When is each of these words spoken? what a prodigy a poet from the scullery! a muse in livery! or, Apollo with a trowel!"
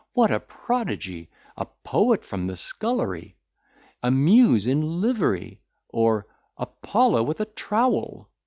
what 0.13 0.31
a 0.31 0.39
prodigy 0.39 1.29
a 1.55 1.63
poet 1.83 2.25
from 2.25 2.47
the 2.47 2.55
scullery! 2.55 3.35
a 4.01 4.09
muse 4.09 4.65
in 4.65 4.99
livery! 4.99 5.61
or, 5.89 6.25
Apollo 6.57 7.21
with 7.21 7.39
a 7.39 7.45
trowel!" 7.45 8.27